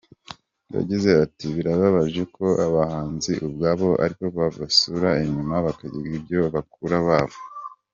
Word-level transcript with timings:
Yagize 0.75 1.09
ati: 1.25 1.45
”Birababaje 1.55 2.23
ko 2.35 2.45
abahanzi 2.65 3.31
ubwabo 3.45 3.87
ari 4.03 4.15
bo 4.35 4.41
basubira 4.59 5.09
inyuma 5.25 5.55
bakigana 5.65 6.09
ibya 6.19 6.41
bakuru 6.55 6.95
babo. 7.07 7.37